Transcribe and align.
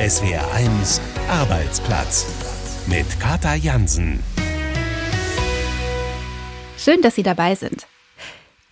SWR1 0.00 0.98
Arbeitsplatz 1.28 2.24
mit 2.86 3.04
Kata 3.20 3.54
Jansen. 3.54 4.18
Schön, 6.78 7.02
dass 7.02 7.16
Sie 7.16 7.22
dabei 7.22 7.54
sind. 7.54 7.86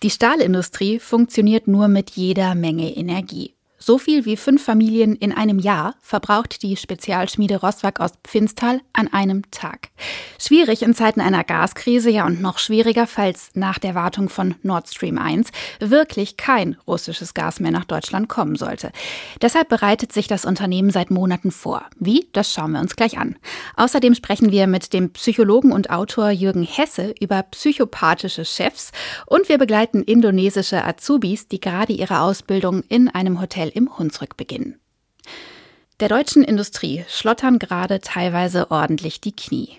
Die 0.01 0.09
Stahlindustrie 0.09 0.97
funktioniert 0.97 1.67
nur 1.67 1.87
mit 1.87 2.09
jeder 2.09 2.55
Menge 2.55 2.95
Energie. 2.95 3.53
So 3.81 3.97
viel 3.97 4.25
wie 4.25 4.35
fünf 4.35 4.61
Familien 4.61 5.15
in 5.15 5.31
einem 5.31 5.57
Jahr 5.57 5.95
verbraucht 6.01 6.63
die 6.63 6.75
Spezialschmiede 6.75 7.61
Rosswag 7.61 8.01
aus 8.01 8.11
Pfinstal 8.25 8.81
an 8.91 9.07
einem 9.07 9.49
Tag. 9.51 9.87
Schwierig 10.37 10.81
in 10.81 10.93
Zeiten 10.93 11.21
einer 11.21 11.45
Gaskrise, 11.45 12.09
ja 12.09 12.25
und 12.25 12.41
noch 12.41 12.59
schwieriger, 12.59 13.07
falls 13.07 13.51
nach 13.53 13.79
der 13.79 13.95
Wartung 13.95 14.27
von 14.27 14.55
Nord 14.63 14.89
Stream 14.89 15.17
1 15.17 15.51
wirklich 15.79 16.35
kein 16.35 16.75
russisches 16.87 17.33
Gas 17.33 17.61
mehr 17.61 17.71
nach 17.71 17.85
Deutschland 17.85 18.27
kommen 18.27 18.57
sollte. 18.57 18.91
Deshalb 19.41 19.69
bereitet 19.69 20.11
sich 20.11 20.27
das 20.27 20.43
Unternehmen 20.43 20.91
seit 20.91 21.09
Monaten 21.09 21.51
vor. 21.51 21.85
Wie? 21.97 22.27
Das 22.33 22.51
schauen 22.51 22.73
wir 22.73 22.81
uns 22.81 22.97
gleich 22.97 23.17
an. 23.17 23.37
Außerdem 23.77 24.13
sprechen 24.13 24.51
wir 24.51 24.67
mit 24.67 24.91
dem 24.91 25.11
Psychologen 25.13 25.71
und 25.71 25.89
Autor 25.89 26.31
Jürgen 26.31 26.63
Hesse 26.63 27.13
über 27.21 27.43
psychopathische 27.43 28.43
Chefs 28.43 28.91
und 29.25 29.47
wir 29.47 29.57
begleiten 29.57 30.03
indonesische 30.03 30.83
Azubis, 30.83 31.47
die 31.47 31.61
gerade 31.61 31.93
ihre 31.93 32.19
Ausbildung 32.19 32.83
in 32.89 33.07
einem 33.07 33.39
Hotel 33.39 33.68
im 33.69 33.97
Hunsrück 33.97 34.37
beginnen. 34.37 34.79
Der 35.99 36.07
deutschen 36.07 36.43
Industrie 36.43 37.03
schlottern 37.09 37.59
gerade 37.59 37.99
teilweise 37.99 38.71
ordentlich 38.71 39.19
die 39.19 39.35
Knie. 39.35 39.77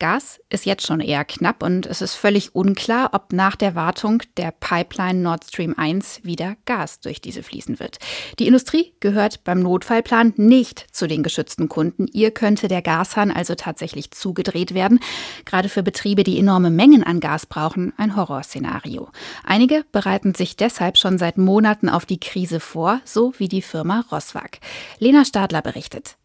Gas 0.00 0.40
ist 0.48 0.66
jetzt 0.66 0.86
schon 0.86 0.98
eher 0.98 1.24
knapp 1.24 1.62
und 1.62 1.86
es 1.86 2.00
ist 2.00 2.14
völlig 2.14 2.54
unklar, 2.54 3.10
ob 3.12 3.32
nach 3.32 3.54
der 3.54 3.76
Wartung 3.76 4.22
der 4.36 4.50
Pipeline 4.50 5.20
Nord 5.20 5.44
Stream 5.44 5.74
1 5.76 6.24
wieder 6.24 6.56
Gas 6.64 6.98
durch 7.00 7.20
diese 7.20 7.44
fließen 7.44 7.78
wird. 7.78 7.98
Die 8.38 8.48
Industrie 8.48 8.94
gehört 8.98 9.44
beim 9.44 9.60
Notfallplan 9.60 10.32
nicht 10.36 10.86
zu 10.90 11.06
den 11.06 11.22
geschützten 11.22 11.68
Kunden. 11.68 12.06
Ihr 12.08 12.32
könnte 12.32 12.66
der 12.66 12.82
Gashahn 12.82 13.30
also 13.30 13.54
tatsächlich 13.54 14.10
zugedreht 14.10 14.74
werden. 14.74 14.98
Gerade 15.44 15.68
für 15.68 15.82
Betriebe, 15.82 16.24
die 16.24 16.38
enorme 16.38 16.70
Mengen 16.70 17.04
an 17.04 17.20
Gas 17.20 17.44
brauchen, 17.46 17.92
ein 17.98 18.16
Horrorszenario. 18.16 19.10
Einige 19.44 19.84
bereiten 19.92 20.34
sich 20.34 20.56
deshalb 20.56 20.96
schon 20.96 21.18
seit 21.18 21.36
Monaten 21.36 21.90
auf 21.90 22.06
die 22.06 22.18
Krise 22.18 22.58
vor, 22.58 23.00
so 23.04 23.34
wie 23.36 23.48
die 23.48 23.62
Firma 23.62 24.04
Rosswag. 24.10 24.60
Lena 24.98 25.26
Stadler 25.26 25.60
berichtet. 25.60 26.16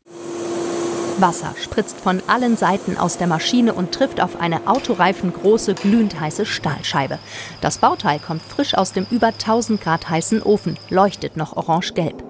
Wasser 1.22 1.54
spritzt 1.62 1.98
von 2.00 2.22
allen 2.28 2.58
Seiten 2.58 2.98
aus 2.98 3.18
der 3.18 3.28
Maschine 3.28 3.74
und 3.74 3.94
trifft 3.94 4.22
auf 4.22 4.40
eine 4.40 4.68
autoreifengroße, 4.68 5.74
glühend 5.74 6.20
heiße 6.20 6.46
Stahlscheibe. 6.46 7.20
Das 7.62 7.78
Bauteil 7.78 8.20
kommt 8.20 8.42
frisch 8.42 8.76
aus 8.76 8.92
dem 8.92 9.08
über 9.12 9.28
1000 9.28 9.82
Grad 9.82 10.10
heißen 10.10 10.42
Ofen, 10.42 10.78
leuchtet 10.90 11.38
noch 11.38 11.56
orange-gelb. 11.56 12.24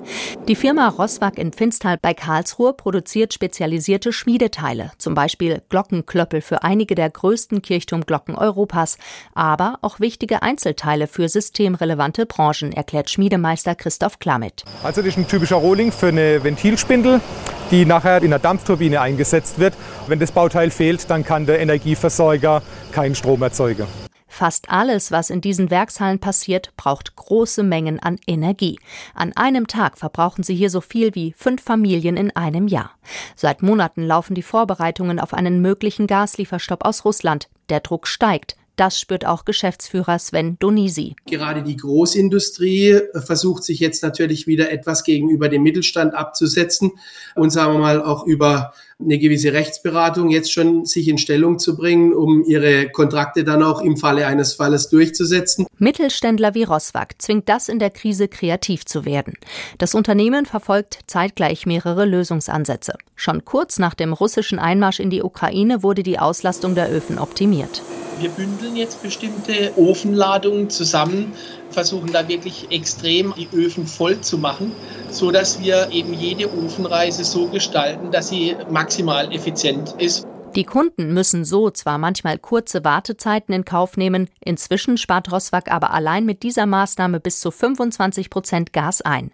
Die 0.47 0.55
Firma 0.55 0.87
Rosswag 0.87 1.37
in 1.37 1.51
Pfinstal 1.51 1.97
bei 1.99 2.13
Karlsruhe 2.13 2.73
produziert 2.73 3.33
spezialisierte 3.33 4.13
Schmiedeteile, 4.13 4.91
zum 4.97 5.15
Beispiel 5.15 5.61
Glockenklöppel 5.69 6.41
für 6.41 6.63
einige 6.63 6.95
der 6.95 7.09
größten 7.09 7.61
Kirchturmglocken 7.61 8.35
Europas, 8.35 8.97
aber 9.33 9.79
auch 9.81 9.99
wichtige 9.99 10.43
Einzelteile 10.43 11.07
für 11.07 11.27
systemrelevante 11.29 12.25
Branchen, 12.25 12.71
erklärt 12.71 13.09
Schmiedemeister 13.09 13.73
Christoph 13.75 14.19
Klamit. 14.19 14.63
Also 14.83 15.01
das 15.01 15.09
ist 15.09 15.17
ein 15.17 15.27
typischer 15.27 15.57
Rohling 15.57 15.91
für 15.91 16.07
eine 16.07 16.43
Ventilspindel 16.43 17.21
die 17.71 17.85
nachher 17.85 18.21
in 18.23 18.29
der 18.29 18.39
Dampfturbine 18.39 19.01
eingesetzt 19.01 19.59
wird. 19.59 19.73
Wenn 20.07 20.19
das 20.19 20.31
Bauteil 20.31 20.71
fehlt, 20.71 21.09
dann 21.09 21.23
kann 21.23 21.45
der 21.45 21.59
Energieversorger 21.59 22.61
keinen 22.91 23.15
Strom 23.15 23.41
erzeugen. 23.41 23.87
Fast 24.27 24.69
alles, 24.69 25.13
was 25.13 25.29
in 25.29 25.39
diesen 25.39 25.71
Werkshallen 25.71 26.19
passiert, 26.19 26.73
braucht 26.75 27.15
große 27.15 27.63
Mengen 27.63 28.01
an 28.01 28.17
Energie. 28.27 28.77
An 29.13 29.31
einem 29.37 29.65
Tag 29.65 29.97
verbrauchen 29.97 30.43
sie 30.43 30.55
hier 30.55 30.69
so 30.69 30.81
viel 30.81 31.15
wie 31.15 31.33
fünf 31.37 31.63
Familien 31.63 32.17
in 32.17 32.35
einem 32.35 32.67
Jahr. 32.67 32.91
Seit 33.37 33.61
Monaten 33.61 34.03
laufen 34.03 34.35
die 34.35 34.41
Vorbereitungen 34.41 35.21
auf 35.21 35.33
einen 35.33 35.61
möglichen 35.61 36.05
Gaslieferstopp 36.05 36.83
aus 36.83 37.05
Russland. 37.05 37.47
Der 37.69 37.79
Druck 37.79 38.07
steigt. 38.07 38.57
Das 38.75 38.99
spürt 38.99 39.25
auch 39.25 39.45
Geschäftsführer 39.45 40.19
Sven 40.19 40.57
Donisi. 40.59 41.15
Gerade 41.25 41.63
die 41.63 41.77
Großindustrie 41.77 42.91
äh, 42.91 43.21
versucht 43.21 43.63
sich 43.63 43.79
jetzt 43.79 44.03
natürlich 44.03 44.47
wieder 44.47 44.71
etwas 44.71 45.03
gegenüber 45.03 45.49
dem 45.49 45.63
Mittelstand 45.63 46.13
abzusetzen 46.13 46.91
und 47.35 47.51
sagen 47.51 47.73
wir 47.73 47.79
mal 47.79 48.01
auch 48.01 48.25
über 48.25 48.73
eine 48.99 49.19
gewisse 49.19 49.51
Rechtsberatung 49.51 50.29
jetzt 50.29 50.51
schon 50.51 50.85
sich 50.85 51.07
in 51.07 51.17
Stellung 51.17 51.59
zu 51.59 51.75
bringen, 51.75 52.13
um 52.13 52.43
ihre 52.45 52.89
Kontrakte 52.89 53.43
dann 53.43 53.61
auch 53.61 53.81
im 53.81 53.97
Falle 53.97 54.25
eines 54.25 54.53
Falles 54.53 54.89
durchzusetzen. 54.89 55.67
Mittelständler 55.77 56.53
wie 56.53 56.63
Rosswag 56.63 57.21
zwingt 57.21 57.49
das 57.49 57.67
in 57.67 57.79
der 57.79 57.89
Krise 57.89 58.27
kreativ 58.29 58.85
zu 58.85 59.03
werden. 59.03 59.33
Das 59.77 59.95
Unternehmen 59.95 60.45
verfolgt 60.45 60.99
zeitgleich 61.07 61.65
mehrere 61.65 62.05
Lösungsansätze. 62.05 62.93
Schon 63.15 63.43
kurz 63.43 63.79
nach 63.79 63.95
dem 63.95 64.13
russischen 64.13 64.59
Einmarsch 64.59 65.01
in 65.01 65.09
die 65.09 65.23
Ukraine 65.23 65.83
wurde 65.83 66.03
die 66.03 66.19
Auslastung 66.19 66.75
der 66.75 66.89
Öfen 66.89 67.19
optimiert. 67.19 67.81
Wir 68.17 68.33
bündeln 68.33 68.75
jetzt 68.75 69.01
bestimmte 69.01 69.73
Ofenladungen 69.75 70.69
zusammen, 70.69 71.35
versuchen 71.69 72.11
da 72.11 72.27
wirklich 72.27 72.71
extrem 72.71 73.33
die 73.35 73.49
Öfen 73.51 73.87
voll 73.87 74.21
zu 74.21 74.37
machen, 74.37 74.79
so 75.09 75.31
dass 75.31 75.59
wir 75.59 75.89
eben 75.91 76.13
jede 76.13 76.53
Ofenreise 76.53 77.23
so 77.25 77.49
gestalten, 77.49 78.11
dass 78.11 78.27
sie 78.27 78.57
maximal 78.67 79.31
effizient 79.33 79.93
ist. 79.97 80.23
Die 80.55 80.63
Kunden 80.63 81.13
müssen 81.13 81.43
so 81.43 81.69
zwar 81.69 81.97
manchmal 81.97 82.39
kurze 82.39 82.85
Wartezeiten 82.85 83.53
in 83.53 83.65
Kauf 83.65 83.97
nehmen, 83.97 84.29
inzwischen 84.39 84.97
spart 84.97 85.29
Rosswag 85.29 85.69
aber 85.69 85.91
allein 85.91 86.25
mit 86.25 86.43
dieser 86.43 86.65
Maßnahme 86.65 87.19
bis 87.19 87.41
zu 87.41 87.51
25 87.51 88.29
Prozent 88.29 88.71
Gas 88.71 89.01
ein. 89.01 89.31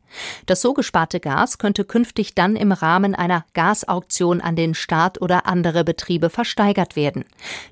Das 0.48 0.62
so 0.62 0.74
gesparte 0.74 1.20
Gas 1.20 1.60
könnte 1.60 1.86
künftig 1.86 2.34
dann 2.34 2.56
im 2.56 2.72
Rahmen 2.72 3.14
einer 3.14 3.46
Gasauktion 3.54 4.42
an 4.42 4.56
den 4.56 4.74
Staat 4.74 5.22
oder 5.22 5.46
andere 5.46 5.84
Betriebe 5.84 6.32
versteigert 6.32 6.96
werden. 6.96 7.26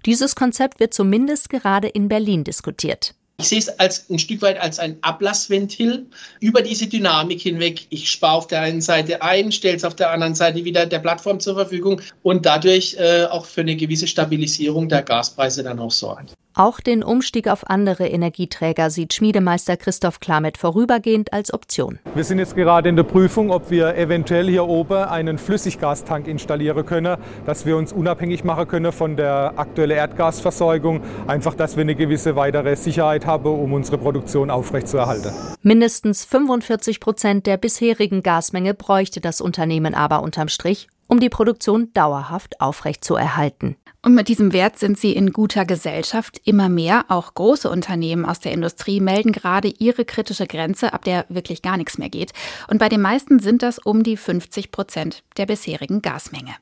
Dieses 0.05 0.35
Konzept 0.35 0.79
wird 0.79 0.93
zumindest 0.93 1.49
gerade 1.49 1.87
in 1.87 2.07
Berlin 2.07 2.43
diskutiert. 2.43 3.15
Ich 3.39 3.47
sehe 3.47 3.59
es 3.59 3.69
als 3.79 4.09
ein 4.09 4.19
Stück 4.19 4.41
weit 4.41 4.59
als 4.59 4.79
ein 4.79 4.97
Ablassventil 5.01 6.07
über 6.41 6.61
diese 6.61 6.87
Dynamik 6.87 7.41
hinweg. 7.41 7.87
Ich 7.89 8.11
spare 8.11 8.33
auf 8.33 8.47
der 8.47 8.59
einen 8.59 8.81
Seite 8.81 9.21
ein, 9.21 9.53
stelle 9.53 9.77
es 9.77 9.85
auf 9.85 9.95
der 9.95 10.11
anderen 10.11 10.35
Seite 10.35 10.65
wieder 10.65 10.85
der 10.85 10.99
Plattform 10.99 11.39
zur 11.39 11.55
Verfügung 11.55 12.01
und 12.21 12.45
dadurch 12.45 12.97
äh, 12.99 13.23
auch 13.23 13.45
für 13.45 13.61
eine 13.61 13.77
gewisse 13.77 14.07
Stabilisierung 14.07 14.89
der 14.89 15.03
Gaspreise 15.03 15.63
dann 15.63 15.79
auch 15.79 15.91
sorgen. 15.91 16.27
Auch 16.55 16.79
den 16.79 17.03
Umstieg 17.03 17.47
auf 17.47 17.69
andere 17.69 18.07
Energieträger 18.07 18.89
sieht 18.89 19.13
Schmiedemeister 19.13 19.77
Christoph 19.77 20.19
Klamet 20.19 20.57
vorübergehend 20.57 21.31
als 21.31 21.53
Option. 21.53 21.99
Wir 22.15 22.23
sind 22.23 22.39
jetzt 22.39 22.55
gerade 22.55 22.89
in 22.89 22.95
der 22.95 23.03
Prüfung, 23.03 23.51
ob 23.51 23.69
wir 23.69 23.95
eventuell 23.95 24.47
hier 24.47 24.65
oben 24.65 25.03
einen 25.03 25.37
Flüssiggastank 25.37 26.27
installieren 26.27 26.85
können, 26.85 27.17
dass 27.45 27.65
wir 27.65 27.77
uns 27.77 27.93
unabhängig 27.93 28.43
machen 28.43 28.67
können 28.67 28.91
von 28.91 29.15
der 29.15 29.53
aktuellen 29.57 29.97
Erdgasversorgung. 29.97 31.01
Einfach, 31.27 31.53
dass 31.53 31.77
wir 31.77 31.81
eine 31.81 31.95
gewisse 31.95 32.35
weitere 32.35 32.75
Sicherheit 32.75 33.25
haben, 33.25 33.45
um 33.45 33.71
unsere 33.73 33.97
Produktion 33.97 34.49
aufrechtzuerhalten. 34.49 35.31
Mindestens 35.61 36.25
45 36.25 36.99
Prozent 36.99 37.45
der 37.45 37.57
bisherigen 37.57 38.23
Gasmenge 38.23 38.73
bräuchte 38.73 39.21
das 39.21 39.39
Unternehmen 39.39 39.93
aber 39.93 40.23
unterm 40.23 40.47
Strich, 40.47 40.87
um 41.07 41.19
die 41.19 41.29
Produktion 41.29 41.93
dauerhaft 41.93 42.59
aufrechtzuerhalten. 42.59 43.75
Und 44.01 44.15
mit 44.15 44.29
diesem 44.29 44.53
Wert 44.53 44.79
sind 44.79 44.97
sie 44.97 45.11
in 45.11 45.33
guter 45.33 45.65
Gesellschaft. 45.65 46.39
Immer 46.45 46.69
mehr, 46.69 47.05
auch 47.09 47.33
große 47.33 47.69
Unternehmen 47.69 48.25
aus 48.25 48.39
der 48.39 48.53
Industrie, 48.53 49.01
melden 49.01 49.33
gerade 49.33 49.67
ihre 49.67 50.05
kritische 50.05 50.47
Grenze, 50.47 50.93
ab 50.93 51.03
der 51.03 51.25
wirklich 51.27 51.61
gar 51.61 51.75
nichts 51.75 51.97
mehr 51.97 52.09
geht. 52.09 52.31
Und 52.69 52.77
bei 52.77 52.87
den 52.87 53.01
meisten 53.01 53.39
sind 53.39 53.61
das 53.61 53.77
um 53.77 54.03
die 54.03 54.15
50 54.15 54.71
Prozent 54.71 55.23
der 55.35 55.47
bisherigen 55.47 56.01
Gasmenge. 56.01 56.55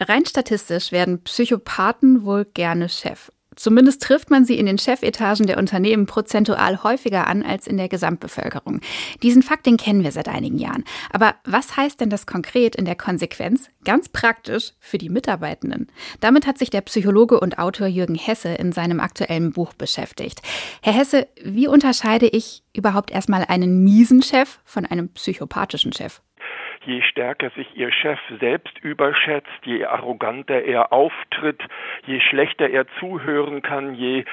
Rein 0.00 0.26
statistisch 0.26 0.90
werden 0.90 1.22
Psychopathen 1.22 2.24
wohl 2.24 2.44
gerne 2.44 2.88
Chef. 2.88 3.30
Zumindest 3.56 4.02
trifft 4.02 4.30
man 4.30 4.44
sie 4.44 4.58
in 4.58 4.66
den 4.66 4.78
Chefetagen 4.78 5.46
der 5.46 5.58
Unternehmen 5.58 6.06
prozentual 6.06 6.82
häufiger 6.82 7.26
an 7.26 7.42
als 7.42 7.66
in 7.66 7.78
der 7.78 7.88
Gesamtbevölkerung. 7.88 8.80
Diesen 9.22 9.42
Fakt, 9.42 9.66
den 9.66 9.78
kennen 9.78 10.04
wir 10.04 10.12
seit 10.12 10.28
einigen 10.28 10.58
Jahren. 10.58 10.84
Aber 11.10 11.34
was 11.44 11.76
heißt 11.76 12.00
denn 12.00 12.10
das 12.10 12.26
konkret 12.26 12.76
in 12.76 12.84
der 12.84 12.96
Konsequenz, 12.96 13.70
ganz 13.84 14.08
praktisch 14.08 14.74
für 14.78 14.98
die 14.98 15.08
Mitarbeitenden? 15.08 15.88
Damit 16.20 16.46
hat 16.46 16.58
sich 16.58 16.70
der 16.70 16.82
Psychologe 16.82 17.40
und 17.40 17.58
Autor 17.58 17.86
Jürgen 17.86 18.14
Hesse 18.14 18.50
in 18.50 18.72
seinem 18.72 19.00
aktuellen 19.00 19.52
Buch 19.52 19.72
beschäftigt. 19.72 20.42
Herr 20.82 20.92
Hesse, 20.92 21.26
wie 21.42 21.66
unterscheide 21.66 22.26
ich 22.26 22.62
überhaupt 22.74 23.10
erstmal 23.10 23.44
einen 23.44 23.82
miesen 23.82 24.22
Chef 24.22 24.58
von 24.64 24.84
einem 24.84 25.08
psychopathischen 25.08 25.92
Chef? 25.92 26.20
Je 26.86 27.02
stärker 27.02 27.50
sich 27.50 27.76
ihr 27.76 27.92
Chef 27.92 28.18
selbst 28.40 28.78
überschätzt, 28.82 29.48
je 29.64 29.84
arroganter 29.84 30.62
er 30.62 30.92
auftritt, 30.92 31.62
je 32.06 32.20
schlechter 32.20 32.70
er 32.70 32.86
zuhören 32.98 33.62
kann, 33.62 33.94
je 33.94 34.24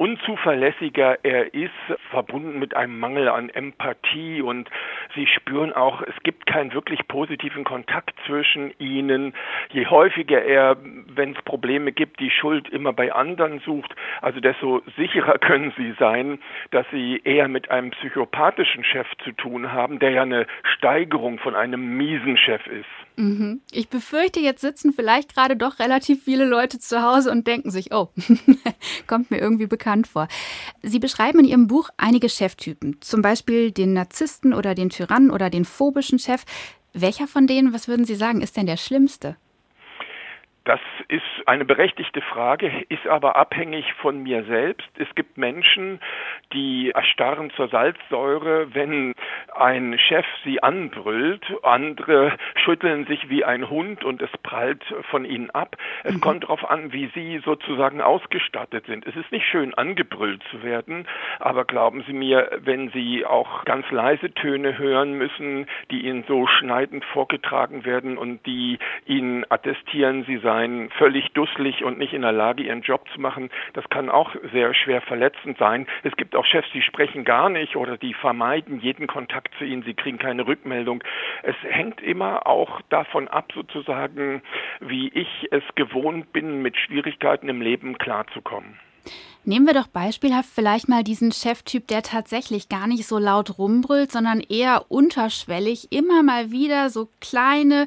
unzuverlässiger 0.00 1.18
er 1.24 1.52
ist, 1.52 1.74
verbunden 2.08 2.58
mit 2.58 2.74
einem 2.74 2.98
Mangel 2.98 3.28
an 3.28 3.50
Empathie 3.50 4.40
und 4.40 4.70
sie 5.14 5.26
spüren 5.26 5.74
auch, 5.74 6.00
es 6.00 6.14
gibt 6.22 6.46
keinen 6.46 6.72
wirklich 6.72 7.06
positiven 7.06 7.64
Kontakt 7.64 8.14
zwischen 8.24 8.72
ihnen. 8.78 9.34
Je 9.72 9.84
häufiger 9.84 10.42
er, 10.42 10.78
wenn 11.06 11.32
es 11.32 11.42
Probleme 11.42 11.92
gibt, 11.92 12.18
die 12.18 12.30
Schuld 12.30 12.70
immer 12.70 12.94
bei 12.94 13.12
anderen 13.12 13.60
sucht, 13.60 13.94
also 14.22 14.40
desto 14.40 14.80
sicherer 14.96 15.36
können 15.38 15.74
sie 15.76 15.92
sein, 15.98 16.38
dass 16.70 16.86
sie 16.90 17.20
eher 17.22 17.48
mit 17.48 17.70
einem 17.70 17.90
psychopathischen 17.90 18.84
Chef 18.84 19.06
zu 19.22 19.32
tun 19.32 19.70
haben, 19.70 19.98
der 19.98 20.12
ja 20.12 20.22
eine 20.22 20.46
Steigerung 20.62 21.38
von 21.40 21.54
einem 21.54 21.98
miesen 21.98 22.38
Chef 22.38 22.66
ist. 22.68 23.09
Mhm. 23.16 23.60
Ich 23.70 23.88
befürchte, 23.88 24.40
jetzt 24.40 24.60
sitzen 24.60 24.92
vielleicht 24.92 25.34
gerade 25.34 25.56
doch 25.56 25.78
relativ 25.78 26.24
viele 26.24 26.44
Leute 26.44 26.78
zu 26.78 27.02
Hause 27.02 27.30
und 27.30 27.46
denken 27.46 27.70
sich, 27.70 27.92
oh, 27.92 28.08
kommt 29.06 29.30
mir 29.30 29.38
irgendwie 29.38 29.66
bekannt 29.66 30.06
vor. 30.06 30.28
Sie 30.82 30.98
beschreiben 30.98 31.40
in 31.40 31.44
Ihrem 31.44 31.66
Buch 31.66 31.90
einige 31.96 32.28
Cheftypen, 32.28 32.96
zum 33.00 33.22
Beispiel 33.22 33.72
den 33.72 33.92
Narzissten 33.92 34.54
oder 34.54 34.74
den 34.74 34.90
Tyrannen 34.90 35.30
oder 35.30 35.50
den 35.50 35.64
phobischen 35.64 36.18
Chef. 36.18 36.44
Welcher 36.92 37.26
von 37.26 37.46
denen, 37.46 37.72
was 37.72 37.88
würden 37.88 38.04
Sie 38.04 38.16
sagen, 38.16 38.40
ist 38.40 38.56
denn 38.56 38.66
der 38.66 38.76
schlimmste? 38.76 39.36
Das 40.70 40.78
ist 41.08 41.48
eine 41.48 41.64
berechtigte 41.64 42.20
Frage, 42.20 42.70
ist 42.88 43.04
aber 43.08 43.34
abhängig 43.34 43.92
von 43.94 44.22
mir 44.22 44.44
selbst. 44.44 44.88
Es 44.98 45.12
gibt 45.16 45.36
Menschen, 45.36 45.98
die 46.52 46.92
erstarren 46.92 47.50
zur 47.56 47.66
Salzsäure, 47.66 48.72
wenn 48.72 49.16
ein 49.52 49.98
Chef 49.98 50.24
sie 50.44 50.62
anbrüllt. 50.62 51.44
Andere 51.64 52.36
schütteln 52.54 53.04
sich 53.06 53.28
wie 53.28 53.44
ein 53.44 53.68
Hund 53.68 54.04
und 54.04 54.22
es 54.22 54.30
prallt 54.44 54.84
von 55.10 55.24
ihnen 55.24 55.50
ab. 55.50 55.74
Es 56.04 56.14
mhm. 56.14 56.20
kommt 56.20 56.44
darauf 56.44 56.70
an, 56.70 56.92
wie 56.92 57.10
sie 57.16 57.40
sozusagen 57.44 58.00
ausgestattet 58.00 58.86
sind. 58.86 59.04
Es 59.08 59.16
ist 59.16 59.32
nicht 59.32 59.48
schön, 59.48 59.74
angebrüllt 59.74 60.44
zu 60.52 60.62
werden, 60.62 61.08
aber 61.40 61.64
glauben 61.64 62.04
Sie 62.06 62.12
mir, 62.12 62.48
wenn 62.60 62.90
Sie 62.90 63.26
auch 63.26 63.64
ganz 63.64 63.90
leise 63.90 64.32
Töne 64.34 64.78
hören 64.78 65.14
müssen, 65.14 65.66
die 65.90 66.06
Ihnen 66.06 66.22
so 66.28 66.46
schneidend 66.46 67.04
vorgetragen 67.06 67.84
werden 67.84 68.16
und 68.16 68.46
die 68.46 68.78
Ihnen 69.04 69.44
attestieren, 69.48 70.22
Sie 70.28 70.36
seien 70.36 70.59
seien 70.60 70.90
völlig 70.90 71.32
dusselig 71.32 71.84
und 71.84 71.98
nicht 71.98 72.12
in 72.12 72.22
der 72.22 72.32
Lage, 72.32 72.62
ihren 72.62 72.82
Job 72.82 73.06
zu 73.14 73.20
machen. 73.20 73.50
Das 73.72 73.88
kann 73.88 74.10
auch 74.10 74.34
sehr 74.52 74.74
schwer 74.74 75.00
verletzend 75.00 75.58
sein. 75.58 75.86
Es 76.02 76.14
gibt 76.16 76.36
auch 76.36 76.44
Chefs, 76.44 76.68
die 76.74 76.82
sprechen 76.82 77.24
gar 77.24 77.48
nicht 77.48 77.76
oder 77.76 77.96
die 77.96 78.14
vermeiden 78.14 78.80
jeden 78.80 79.06
Kontakt 79.06 79.54
zu 79.58 79.64
ihnen. 79.64 79.82
Sie 79.82 79.94
kriegen 79.94 80.18
keine 80.18 80.46
Rückmeldung. 80.46 81.02
Es 81.42 81.56
hängt 81.62 82.00
immer 82.02 82.46
auch 82.46 82.82
davon 82.90 83.28
ab, 83.28 83.52
sozusagen, 83.54 84.42
wie 84.80 85.08
ich 85.08 85.48
es 85.50 85.62
gewohnt 85.74 86.32
bin, 86.32 86.62
mit 86.62 86.76
Schwierigkeiten 86.76 87.48
im 87.48 87.62
Leben 87.62 87.96
klarzukommen. 87.96 88.78
Nehmen 89.44 89.66
wir 89.66 89.72
doch 89.72 89.86
beispielhaft 89.86 90.50
vielleicht 90.54 90.90
mal 90.90 91.02
diesen 91.02 91.32
Cheftyp, 91.32 91.88
der 91.88 92.02
tatsächlich 92.02 92.68
gar 92.68 92.86
nicht 92.86 93.06
so 93.06 93.18
laut 93.18 93.58
rumbrüllt, 93.58 94.12
sondern 94.12 94.40
eher 94.40 94.84
unterschwellig 94.90 95.90
immer 95.90 96.22
mal 96.22 96.50
wieder 96.50 96.90
so 96.90 97.08
kleine 97.20 97.86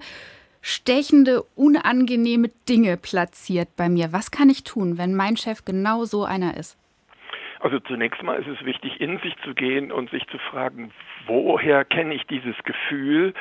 stechende, 0.63 1.43
unangenehme 1.55 2.49
Dinge 2.67 2.97
platziert 2.97 3.69
bei 3.77 3.89
mir. 3.89 4.13
Was 4.13 4.31
kann 4.31 4.49
ich 4.49 4.63
tun, 4.63 4.97
wenn 4.97 5.13
mein 5.13 5.37
Chef 5.37 5.63
genau 5.65 6.05
so 6.05 6.23
einer 6.23 6.57
ist? 6.57 6.79
Also 7.59 7.79
zunächst 7.79 8.23
mal 8.23 8.41
ist 8.41 8.47
es 8.47 8.65
wichtig, 8.65 8.99
in 8.99 9.19
sich 9.19 9.35
zu 9.43 9.53
gehen 9.53 9.91
und 9.91 10.09
sich 10.09 10.27
zu 10.27 10.37
fragen, 10.37 10.91
woher 11.27 11.85
kenne 11.85 12.13
ich 12.13 12.23
dieses 12.27 12.55
Gefühl, 12.63 13.33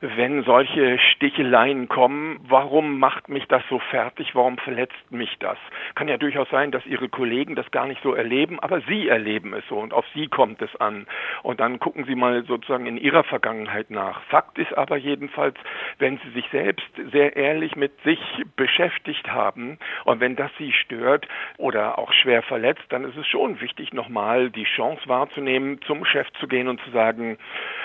wenn 0.00 0.42
solche 0.44 0.98
Sticheleien 0.98 1.88
kommen? 1.88 2.40
Warum 2.48 2.98
macht 2.98 3.28
mich 3.28 3.46
das 3.46 3.62
so 3.68 3.78
fertig? 3.78 4.34
Warum 4.34 4.56
verletzt 4.58 5.10
mich 5.10 5.36
das? 5.40 5.58
Kann 5.94 6.08
ja 6.08 6.16
durchaus 6.16 6.48
sein, 6.50 6.70
dass 6.70 6.84
Ihre 6.86 7.08
Kollegen 7.08 7.54
das 7.54 7.70
gar 7.70 7.86
nicht 7.86 8.02
so 8.02 8.14
erleben, 8.14 8.58
aber 8.60 8.80
Sie 8.82 9.08
erleben 9.08 9.52
es 9.54 9.64
so 9.68 9.76
und 9.78 9.92
auf 9.92 10.06
Sie 10.14 10.28
kommt 10.28 10.62
es 10.62 10.74
an. 10.76 11.06
Und 11.42 11.60
dann 11.60 11.78
gucken 11.78 12.04
Sie 12.04 12.14
mal 12.14 12.44
sozusagen 12.44 12.86
in 12.86 12.96
Ihrer 12.96 13.24
Vergangenheit 13.24 13.90
nach. 13.90 14.22
Fakt 14.24 14.58
ist 14.58 14.76
aber 14.76 14.96
jedenfalls, 14.96 15.56
wenn 15.98 16.18
Sie 16.18 16.30
sich 16.30 16.48
selbst 16.50 16.88
sehr 17.12 17.36
ehrlich 17.36 17.76
mit 17.76 17.92
sich 18.02 18.20
beschäftigt 18.56 19.30
haben 19.30 19.78
und 20.04 20.20
wenn 20.20 20.36
das 20.36 20.50
Sie 20.58 20.72
stört 20.72 21.28
oder 21.58 21.98
auch 21.98 22.12
schwer 22.12 22.42
verletzt, 22.42 22.84
dann 22.88 23.04
ist 23.04 23.16
es 23.16 23.26
schon 23.26 23.60
wichtig, 23.60 23.92
nochmal 23.92 24.50
die 24.50 24.64
Chance 24.64 25.02
wahrzunehmen, 25.06 25.80
zum 25.82 26.04
Chef 26.04 26.26
zu 26.40 26.48
gehen 26.48 26.68
und 26.68 26.80
zu 26.82 26.90
sagen, 26.90 27.38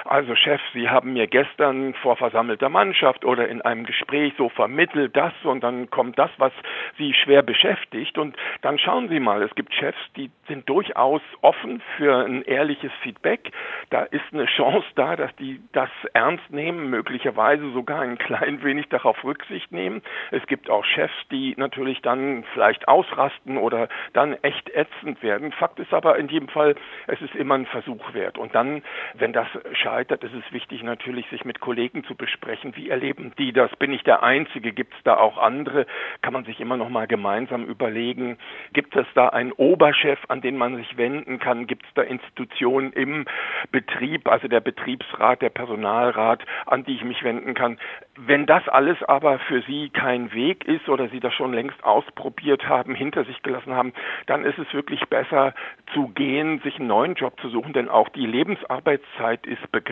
also 0.05 0.35
Chef, 0.35 0.61
Sie 0.73 0.89
haben 0.89 1.13
mir 1.13 1.27
gestern 1.27 1.93
vor 1.95 2.15
versammelter 2.15 2.69
Mannschaft 2.69 3.25
oder 3.25 3.47
in 3.47 3.61
einem 3.61 3.85
Gespräch 3.85 4.33
so 4.37 4.49
vermittelt 4.49 5.15
das 5.15 5.33
und 5.43 5.63
dann 5.63 5.89
kommt 5.89 6.19
das, 6.19 6.29
was 6.37 6.53
Sie 6.97 7.13
schwer 7.13 7.41
beschäftigt 7.41 8.17
und 8.17 8.35
dann 8.61 8.77
schauen 8.77 9.09
Sie 9.09 9.19
mal, 9.19 9.41
es 9.41 9.53
gibt 9.55 9.73
Chefs, 9.73 9.97
die 10.15 10.29
sind 10.47 10.69
durchaus 10.69 11.21
offen 11.41 11.81
für 11.97 12.23
ein 12.23 12.43
ehrliches 12.43 12.91
Feedback. 13.01 13.51
Da 13.89 14.03
ist 14.03 14.23
eine 14.31 14.45
Chance 14.45 14.85
da, 14.95 15.15
dass 15.15 15.35
die 15.37 15.59
das 15.73 15.89
ernst 16.13 16.51
nehmen, 16.51 16.89
möglicherweise 16.89 17.71
sogar 17.71 18.01
ein 18.01 18.19
klein 18.19 18.63
wenig 18.63 18.87
darauf 18.89 19.23
Rücksicht 19.23 19.71
nehmen. 19.71 20.03
Es 20.29 20.45
gibt 20.45 20.69
auch 20.69 20.85
Chefs, 20.85 21.15
die 21.31 21.55
natürlich 21.57 22.01
dann 22.01 22.43
vielleicht 22.53 22.87
ausrasten 22.87 23.57
oder 23.57 23.89
dann 24.13 24.33
echt 24.43 24.69
ätzend 24.69 25.23
werden. 25.23 25.51
Fakt 25.51 25.79
ist 25.79 25.93
aber 25.93 26.17
in 26.17 26.27
jedem 26.27 26.47
Fall, 26.47 26.75
es 27.07 27.19
ist 27.21 27.33
immer 27.33 27.55
ein 27.55 27.65
Versuch 27.65 28.13
wert. 28.13 28.37
Und 28.37 28.53
dann, 28.53 28.83
wenn 29.15 29.33
das 29.33 29.47
scheitert, 29.73 29.94
ist 30.23 30.33
es 30.33 30.53
wichtig 30.53 30.83
natürlich, 30.83 31.25
sich 31.29 31.45
mit 31.45 31.59
Kollegen 31.61 32.03
zu 32.03 32.15
besprechen. 32.15 32.75
Wie 32.75 32.89
erleben 32.89 33.31
die 33.37 33.53
das? 33.53 33.73
Bin 33.77 33.93
ich 33.93 34.03
der 34.03 34.23
Einzige? 34.23 34.73
Gibt 34.73 34.93
es 34.93 35.03
da 35.03 35.17
auch 35.17 35.37
andere? 35.37 35.85
Kann 36.21 36.33
man 36.33 36.43
sich 36.43 36.59
immer 36.59 36.75
noch 36.75 36.89
mal 36.89 37.07
gemeinsam 37.07 37.65
überlegen. 37.65 38.37
Gibt 38.73 38.95
es 38.95 39.07
da 39.15 39.29
einen 39.29 39.53
Oberchef, 39.53 40.19
an 40.27 40.41
den 40.41 40.57
man 40.57 40.75
sich 40.75 40.97
wenden 40.97 41.39
kann? 41.39 41.65
Gibt 41.65 41.85
es 41.85 41.93
da 41.93 42.01
Institutionen 42.01 42.91
im 42.91 43.25
Betrieb, 43.71 44.27
also 44.27 44.47
der 44.47 44.59
Betriebsrat, 44.59 45.41
der 45.41 45.49
Personalrat, 45.49 46.43
an 46.65 46.83
die 46.83 46.95
ich 46.95 47.03
mich 47.03 47.23
wenden 47.23 47.53
kann? 47.53 47.77
Wenn 48.17 48.45
das 48.45 48.67
alles 48.67 49.01
aber 49.03 49.39
für 49.39 49.61
Sie 49.61 49.89
kein 49.89 50.33
Weg 50.33 50.65
ist 50.65 50.89
oder 50.89 51.07
Sie 51.09 51.19
das 51.19 51.33
schon 51.33 51.53
längst 51.53 51.83
ausprobiert 51.83 52.67
haben, 52.67 52.95
hinter 52.95 53.23
sich 53.23 53.41
gelassen 53.43 53.73
haben, 53.73 53.93
dann 54.25 54.43
ist 54.43 54.57
es 54.57 54.73
wirklich 54.73 55.01
besser 55.09 55.53
zu 55.93 56.09
gehen, 56.09 56.59
sich 56.61 56.79
einen 56.79 56.87
neuen 56.87 57.15
Job 57.15 57.39
zu 57.39 57.49
suchen, 57.49 57.73
denn 57.73 57.89
auch 57.89 58.09
die 58.09 58.25
Lebensarbeitszeit 58.25 59.45
ist 59.47 59.71
begrenzt 59.71 59.84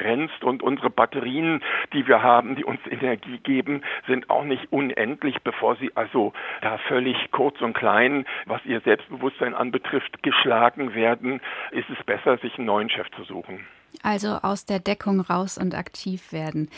und 0.44 0.63
unsere 0.63 0.90
Batterien, 0.90 1.62
die 1.94 2.07
wir 2.07 2.22
haben, 2.22 2.56
die 2.56 2.63
uns 2.63 2.80
Energie 2.90 3.38
geben, 3.40 3.81
sind 4.07 4.30
auch 4.30 4.44
nicht 4.44 4.72
unendlich, 4.72 5.42
bevor 5.44 5.75
Sie 5.78 5.92
also 5.95 6.34
da 6.62 6.78
völlig 6.88 7.31
kurz 7.31 7.62
und 7.62 7.74
klein, 7.74 8.25
was 8.45 8.63
Ihr 8.66 8.81
Selbstbewusstsein 8.81 9.54
anbetrifft, 9.54 10.24
geschlagen 10.24 10.94
werden, 10.94 11.42
ist 11.72 11.90
es 11.90 12.04
besser, 12.06 12.38
sich 12.38 12.57
einen 12.57 12.68
neuen 12.68 12.90
Chef 12.90 13.07
zu 13.16 13.24
suchen. 13.24 13.66
Also 14.01 14.40
aus 14.42 14.66
der 14.66 14.80
Deckung 14.80 15.19
raus 15.19 15.57
und 15.57 15.75
aktiv 15.75 16.31
werden. 16.31 16.69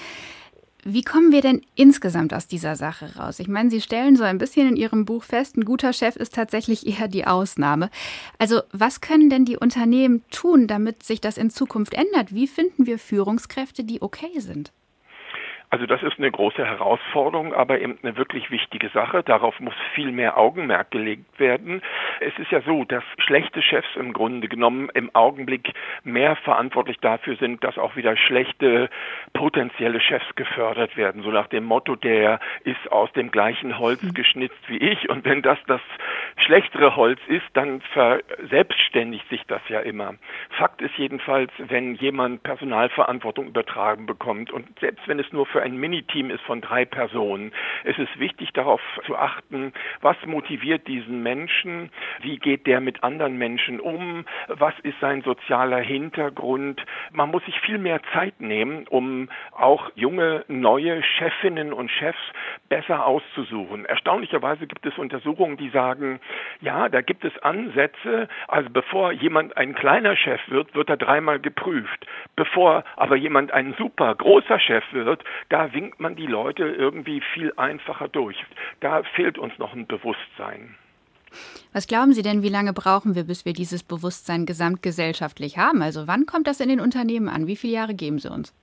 Wie 0.88 1.02
kommen 1.02 1.32
wir 1.32 1.42
denn 1.42 1.64
insgesamt 1.74 2.32
aus 2.32 2.46
dieser 2.46 2.76
Sache 2.76 3.16
raus? 3.16 3.40
Ich 3.40 3.48
meine, 3.48 3.72
Sie 3.72 3.82
stellen 3.82 4.16
so 4.16 4.24
ein 4.24 4.38
bisschen 4.38 4.70
in 4.70 4.76
Ihrem 4.76 5.04
Buch 5.06 5.24
fest, 5.24 5.58
ein 5.58 5.66
guter 5.66 5.94
Chef 5.94 6.16
ist 6.16 6.36
tatsächlich 6.36 6.86
eher 7.00 7.08
die 7.08 7.26
Ausnahme. 7.26 7.90
Also 8.38 8.62
was 8.72 9.02
können 9.02 9.32
denn 9.32 9.46
die 9.46 9.58
Unternehmen 9.58 10.22
tun, 10.30 10.68
damit 10.68 11.02
sich 11.02 11.20
das 11.20 11.40
in 11.40 11.50
Zukunft 11.50 11.96
ändert? 11.96 12.36
Wie 12.36 12.46
finden 12.46 12.86
wir 12.86 13.00
Führungskräfte, 13.00 13.84
die 13.84 14.04
okay 14.04 14.40
sind? 14.40 14.72
Also 15.76 15.88
das 15.88 16.02
ist 16.04 16.18
eine 16.18 16.32
große 16.32 16.66
Herausforderung, 16.66 17.54
aber 17.54 17.82
eben 17.82 18.00
eine 18.02 18.16
wirklich 18.16 18.50
wichtige 18.50 18.88
Sache. 18.92 19.24
Darauf 19.24 19.60
muss 19.60 19.74
viel 19.94 20.14
mehr 20.14 20.38
Augenmerk 20.38 20.90
gelegt 20.90 21.38
werden. 21.38 21.82
Es 22.22 22.32
ist 22.40 22.50
ja 22.50 22.62
so, 22.62 22.86
dass 22.86 23.04
schlechte 23.18 23.62
Chefs 23.62 23.90
im 23.98 24.14
Grunde 24.14 24.48
genommen 24.48 24.90
im 24.94 25.14
Augenblick 25.14 25.74
mehr 26.06 26.38
verantwortlich 26.38 26.98
dafür 27.02 27.36
sind, 27.36 27.62
dass 27.66 27.78
auch 27.78 27.98
wieder 27.98 28.16
schlechte 28.16 28.90
potenzielle 29.34 30.00
Chefs 30.00 30.34
gefördert 30.36 30.96
werden. 30.96 31.24
So 31.24 31.30
nach 31.30 31.48
dem 31.48 31.66
Motto, 31.66 31.98
der 31.98 32.40
ist 32.64 32.90
aus 32.90 33.12
dem 33.12 33.30
gleichen 33.30 33.78
Holz 33.78 34.02
mhm. 34.02 34.14
geschnitzt 34.14 34.64
wie 34.68 34.78
ich. 34.78 35.10
Und 35.10 35.26
wenn 35.26 35.42
das 35.42 35.58
das 35.68 35.82
schlechtere 36.38 36.96
Holz 36.96 37.20
ist, 37.28 37.48
dann 37.52 37.82
verselbstständigt 37.82 39.28
sich 39.28 39.44
das 39.48 39.62
ja 39.68 39.82
immer. 39.82 40.14
Fakt 40.52 40.82
ist 40.82 40.96
jedenfalls, 40.98 41.52
wenn 41.58 41.96
jemand 41.96 42.44
Personalverantwortung 42.44 43.48
übertragen 43.48 44.06
bekommt 44.06 44.52
und 44.52 44.80
selbst 44.80 45.06
wenn 45.10 45.20
es 45.20 45.34
nur 45.34 45.46
für 45.46 45.65
ein 45.66 45.78
Miniteam 45.78 46.30
ist 46.30 46.44
von 46.44 46.62
drei 46.62 46.86
Personen. 46.86 47.52
Es 47.84 47.98
ist 47.98 48.20
wichtig 48.20 48.54
darauf 48.54 48.82
zu 49.06 49.18
achten, 49.18 49.74
was 50.02 50.16
motiviert 50.26 50.88
diesen 50.88 51.24
Menschen, 51.24 51.90
wie 52.22 52.38
geht 52.38 52.68
der 52.68 52.80
mit 52.82 53.04
anderen 53.04 53.38
Menschen 53.38 53.80
um, 53.80 54.26
was 54.48 54.76
ist 54.84 55.00
sein 55.02 55.24
sozialer 55.24 55.80
Hintergrund. 55.80 56.86
Man 57.12 57.32
muss 57.32 57.44
sich 57.46 57.60
viel 57.62 57.80
mehr 57.80 58.00
Zeit 58.14 58.40
nehmen, 58.40 58.86
um 58.88 59.30
auch 59.52 59.90
junge, 59.96 60.46
neue 60.48 61.02
Chefinnen 61.02 61.74
und 61.74 61.90
Chefs 61.90 62.20
besser 62.70 63.06
auszusuchen. 63.06 63.86
Erstaunlicherweise 63.86 64.68
gibt 64.68 64.86
es 64.86 64.98
Untersuchungen, 65.00 65.58
die 65.58 65.70
sagen, 65.70 66.20
ja, 66.62 66.90
da 66.90 67.02
gibt 67.02 67.26
es 67.26 67.36
Ansätze, 67.40 68.28
also 68.48 68.70
bevor 68.70 69.12
jemand 69.14 69.58
ein 69.58 69.74
kleiner 69.74 70.16
Chef 70.16 70.42
wird, 70.48 70.76
wird 70.76 70.90
er 70.90 70.98
dreimal 70.98 71.40
geprüft. 71.40 72.06
Bevor 72.36 72.84
aber 72.98 73.16
jemand 73.16 73.52
ein 73.52 73.74
super 73.80 74.14
großer 74.14 74.60
Chef 74.60 74.84
wird, 74.92 75.24
da 75.50 75.74
winkt 75.74 76.00
man 76.00 76.16
die 76.16 76.28
Leute 76.28 76.64
irgendwie 76.64 77.22
viel 77.34 77.54
einfacher 77.58 78.08
durch. 78.08 78.38
Da 78.80 79.04
fehlt 79.16 79.38
uns 79.38 79.58
noch 79.58 79.74
ein 79.74 79.88
Bewusstsein. 79.88 80.76
Was 81.74 81.88
glauben 81.88 82.14
Sie 82.14 82.22
denn, 82.22 82.44
wie 82.44 82.50
lange 82.50 82.74
brauchen 82.74 83.16
wir, 83.16 83.26
bis 83.26 83.46
wir 83.46 83.54
dieses 83.54 83.84
Bewusstsein 83.84 84.46
gesamtgesellschaftlich 84.46 85.58
haben? 85.58 85.82
Also 85.82 86.08
wann 86.08 86.26
kommt 86.26 86.48
das 86.48 86.60
in 86.60 86.70
den 86.70 86.80
Unternehmen 86.80 87.28
an? 87.28 87.48
Wie 87.48 87.56
viele 87.56 87.74
Jahre 87.74 87.94
geben 87.94 88.20
Sie 88.20 88.32
uns? 88.32 88.54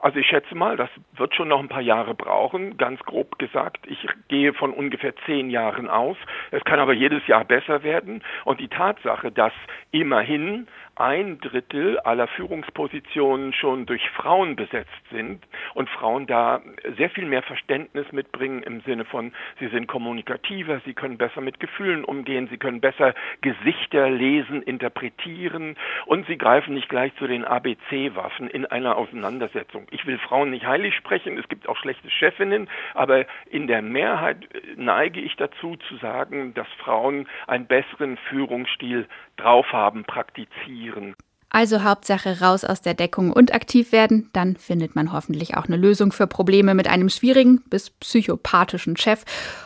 Also 0.00 0.18
ich 0.18 0.26
schätze 0.26 0.54
mal, 0.54 0.78
das 0.78 0.88
wird 1.16 1.34
schon 1.34 1.48
noch 1.48 1.60
ein 1.60 1.68
paar 1.68 1.82
Jahre 1.82 2.14
brauchen, 2.14 2.78
ganz 2.78 3.00
grob 3.00 3.38
gesagt. 3.38 3.86
Ich 3.86 4.06
gehe 4.28 4.54
von 4.54 4.72
ungefähr 4.72 5.14
zehn 5.26 5.50
Jahren 5.50 5.90
aus. 5.90 6.16
Es 6.50 6.64
kann 6.64 6.80
aber 6.80 6.92
jedes 6.92 7.26
Jahr 7.26 7.44
besser 7.44 7.82
werden. 7.82 8.22
Und 8.44 8.60
die 8.60 8.68
Tatsache, 8.68 9.30
dass 9.30 9.52
immerhin 9.90 10.66
ein 10.96 11.38
Drittel 11.40 11.98
aller 12.00 12.28
Führungspositionen 12.28 13.54
schon 13.54 13.86
durch 13.86 14.08
Frauen 14.10 14.54
besetzt 14.54 14.90
sind 15.10 15.42
und 15.72 15.88
Frauen 15.88 16.26
da 16.26 16.60
sehr 16.98 17.08
viel 17.08 17.24
mehr 17.24 17.42
Verständnis 17.42 18.12
mitbringen 18.12 18.62
im 18.62 18.82
Sinne 18.82 19.06
von, 19.06 19.32
sie 19.58 19.68
sind 19.68 19.86
kommunikativer, 19.86 20.80
sie 20.84 20.92
können 20.92 21.16
besser 21.16 21.40
mit 21.40 21.58
Gefühlen 21.58 22.04
umgehen, 22.04 22.48
sie 22.50 22.58
können 22.58 22.82
besser 22.82 23.14
Gesichter 23.40 24.10
lesen, 24.10 24.62
interpretieren 24.62 25.76
und 26.04 26.26
sie 26.26 26.36
greifen 26.36 26.74
nicht 26.74 26.90
gleich 26.90 27.14
zu 27.16 27.26
den 27.26 27.46
ABC-Waffen 27.46 28.50
in 28.50 28.66
einer 28.66 28.96
Auseinandersetzung. 28.96 29.86
Ich 29.92 30.06
will 30.06 30.18
Frauen 30.18 30.50
nicht 30.50 30.66
heilig 30.66 30.94
sprechen, 30.94 31.38
es 31.38 31.48
gibt 31.48 31.66
auch 31.66 31.78
schlechte 31.78 32.10
Chefinnen, 32.10 32.68
aber 32.92 33.24
in 33.50 33.68
der 33.68 33.80
Mehrheit 33.80 34.36
neige 34.76 35.20
ich 35.20 35.34
dazu 35.36 35.76
zu 35.76 35.96
sagen, 35.96 36.39
dass 36.54 36.66
Frauen 36.82 37.28
einen 37.46 37.66
besseren 37.66 38.18
Führungsstil 38.28 39.06
drauf 39.36 39.66
haben, 39.72 40.04
praktizieren. 40.04 41.14
Also 41.50 41.82
Hauptsache 41.82 42.40
raus 42.40 42.64
aus 42.64 42.80
der 42.80 42.94
Deckung 42.94 43.32
und 43.32 43.52
aktiv 43.52 43.90
werden, 43.90 44.30
dann 44.32 44.56
findet 44.56 44.94
man 44.94 45.12
hoffentlich 45.12 45.56
auch 45.56 45.66
eine 45.66 45.76
Lösung 45.76 46.12
für 46.12 46.28
Probleme 46.28 46.74
mit 46.74 46.88
einem 46.88 47.08
schwierigen 47.08 47.62
bis 47.68 47.90
psychopathischen 47.90 48.96
Chef. 48.96 49.24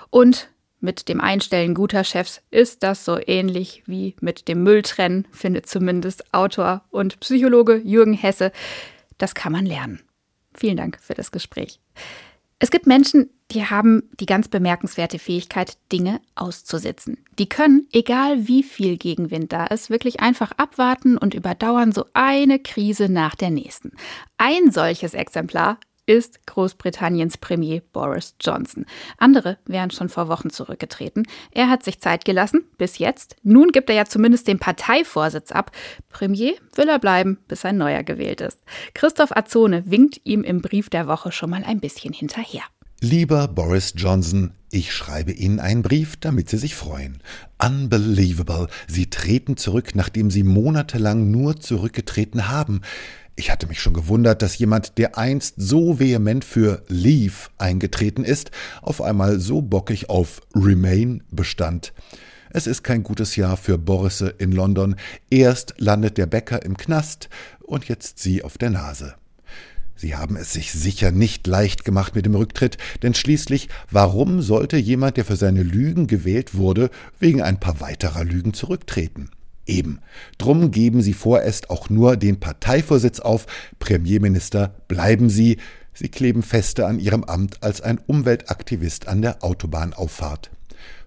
Und 0.09 0.49
mit 0.81 1.09
dem 1.09 1.21
Einstellen 1.21 1.75
guter 1.75 2.03
Chefs 2.05 2.43
ist 2.51 2.83
das 2.83 3.05
so 3.05 3.19
ähnlich 3.27 3.83
wie 3.87 4.17
mit 4.21 4.49
dem 4.49 4.63
Mülltrennen, 4.63 5.29
findet 5.31 5.67
zumindest 5.67 6.33
Autor 6.33 6.85
und 6.91 7.21
Psychologe 7.21 7.77
Jürgen 7.77 8.15
Hesse. 8.15 8.51
Das 9.19 9.35
kann 9.35 9.53
man 9.53 9.67
lernen. 9.67 10.03
Vielen 10.55 10.77
Dank 10.77 10.99
für 11.01 11.15
das 11.15 11.33
Gespräch. 11.33 11.81
Es 12.59 12.71
gibt 12.71 12.87
Menschen, 12.87 13.29
die 13.55 13.67
haben 13.67 14.03
die 14.19 14.27
ganz 14.27 14.49
bemerkenswerte 14.49 15.19
Fähigkeit, 15.19 15.79
Dinge 15.93 16.21
auszusitzen. 16.35 17.25
Die 17.39 17.49
können, 17.49 17.87
egal 17.93 18.49
wie 18.49 18.63
viel 18.63 18.97
Gegenwind 18.97 19.53
da 19.53 19.67
ist, 19.67 19.91
wirklich 19.91 20.21
einfach 20.21 20.53
abwarten 20.57 21.17
und 21.17 21.35
überdauern 21.35 21.93
so 21.93 22.07
eine 22.15 22.59
Krise 22.59 23.09
nach 23.09 23.35
der 23.35 23.51
nächsten. 23.51 23.93
Ein 24.39 24.71
solches 24.71 25.15
Exemplar 25.15 25.79
ist 26.07 26.47
Großbritanniens 26.47 27.39
Premier 27.39 27.81
Boris 27.93 28.35
Johnson. 28.41 28.85
Andere 29.17 29.57
wären 29.65 29.91
schon 29.91 30.09
vor 30.09 30.29
Wochen 30.29 30.51
zurückgetreten. 30.51 31.27
Er 31.51 31.71
hat 31.71 31.83
sich 31.83 32.01
Zeit 32.01 32.25
gelassen, 32.25 32.65
bis 32.77 32.99
jetzt. 32.99 33.37
Nun 33.43 33.69
gibt 33.69 33.89
er 33.89 33.97
ja 33.97 34.05
zumindest 34.05 34.47
den 34.47 34.59
Parteivorsitz 34.59 35.51
ab. 35.51 35.71
Premier 36.11 36.55
will 36.75 36.89
er 36.89 36.99
bleiben, 36.99 37.39
bis 37.49 37.65
ein 37.65 37.79
neuer 37.79 38.03
gewählt 38.03 38.43
ist. 38.43 38.63
Christoph 38.93 39.35
Azone 39.35 39.85
winkt 39.87 40.21
ihm 40.25 40.45
im 40.45 40.61
Brief 40.61 40.91
der 40.91 41.07
Woche 41.07 41.33
schon 41.33 41.51
mal 41.51 41.65
ein 41.65 41.81
bisschen 41.81 42.13
hinterher. 42.13 42.65
Lieber 43.05 43.49
Boris 43.49 43.93
Johnson, 43.95 44.53
ich 44.71 44.95
schreibe 44.95 45.31
Ihnen 45.31 45.61
einen 45.61 45.83
Brief, 45.83 46.17
damit 46.17 46.49
Sie 46.49 46.57
sich 46.57 46.75
freuen. 46.75 47.19
Unbelievable. 47.63 48.69
Sie 48.89 49.11
treten 49.11 49.59
zurück, 49.59 49.95
nachdem 49.95 50.31
Sie 50.31 50.43
monatelang 50.43 51.31
nur 51.31 51.61
zurückgetreten 51.61 52.49
haben. 52.49 52.81
Ich 53.37 53.51
hatte 53.51 53.67
mich 53.67 53.83
schon 53.83 53.93
gewundert, 53.93 54.41
dass 54.41 54.57
jemand, 54.57 54.97
der 54.97 55.19
einst 55.19 55.57
so 55.59 55.99
vehement 55.99 56.47
für 56.47 56.83
Leave 56.89 57.51
eingetreten 57.59 58.25
ist, 58.25 58.53
auf 58.81 59.03
einmal 59.03 59.39
so 59.39 59.61
bockig 59.61 60.09
auf 60.09 60.41
Remain 60.55 61.23
bestand. 61.31 61.93
Es 62.49 62.67
ist 62.67 62.85
kein 62.85 63.03
gutes 63.03 63.37
Jahr 63.37 63.59
für 63.59 63.77
Borisse 63.77 64.29
in 64.39 64.51
London. 64.51 64.97
Erst 65.29 65.75
landet 65.77 66.17
der 66.17 66.25
Bäcker 66.25 66.65
im 66.65 66.79
Knast 66.79 67.29
und 67.61 67.85
jetzt 67.85 68.19
sie 68.19 68.43
auf 68.43 68.57
der 68.57 68.71
Nase. 68.71 69.15
Sie 69.97 70.17
haben 70.17 70.37
es 70.37 70.53
sich 70.53 70.73
sicher 70.73 71.13
nicht 71.13 71.47
leicht 71.47 71.85
gemacht 71.85 72.15
mit 72.15 72.27
dem 72.27 72.35
Rücktritt, 72.35 72.79
denn 73.03 73.15
schließlich, 73.15 73.69
warum 73.91 74.43
sollte 74.43 74.77
jemand, 74.77 75.17
der 75.17 75.25
für 75.25 75.37
seine 75.37 75.63
Lügen 75.63 76.07
gewählt 76.07 76.55
wurde, 76.55 76.91
wegen 77.21 77.43
ein 77.43 77.61
paar 77.61 77.81
weiterer 77.81 78.25
Lügen 78.25 78.55
zurücktreten? 78.55 79.31
Eben. 79.67 80.01
Drum 80.37 80.71
geben 80.71 81.01
Sie 81.01 81.15
vorerst 81.15 81.71
auch 81.71 81.89
nur 81.89 82.17
den 82.17 82.39
Parteivorsitz 82.39 83.21
auf. 83.21 83.47
Premierminister, 83.79 84.75
bleiben 84.89 85.31
Sie. 85.31 85.59
Sie 85.95 86.09
kleben 86.09 86.43
feste 86.43 86.87
an 86.87 86.99
Ihrem 86.99 87.25
Amt 87.25 87.63
als 87.63 87.81
ein 87.81 87.99
Umweltaktivist 88.07 89.09
an 89.09 89.23
der 89.23 89.43
Autobahnauffahrt. 89.43 90.51